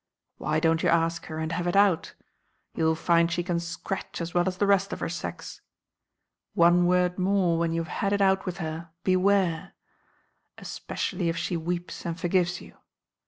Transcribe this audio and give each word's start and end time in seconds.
Why 0.39 0.59
don't 0.59 0.81
you 0.81 0.89
ask 0.89 1.27
her 1.27 1.37
and 1.37 1.51
have 1.51 1.67
it 1.67 1.75
out? 1.75 2.15
You'll 2.73 2.95
find 2.95 3.31
she 3.31 3.43
can 3.43 3.59
scratch 3.59 4.19
as 4.19 4.33
well 4.33 4.47
as 4.47 4.57
the 4.57 4.65
rest 4.65 4.91
of 4.91 4.99
her 4.99 5.09
sex. 5.09 5.61
One 6.55 6.87
word 6.87 7.19
more, 7.19 7.59
when 7.59 7.71
you 7.71 7.81
have 7.83 8.01
had 8.01 8.11
it 8.11 8.19
out 8.21 8.47
with 8.47 8.57
her, 8.57 8.89
beware! 9.03 9.73
Especially 10.57 11.29
if 11.29 11.37
she 11.37 11.55
weeps 11.55 12.03
and 12.03 12.19
forgives 12.19 12.61
you. 12.61 12.77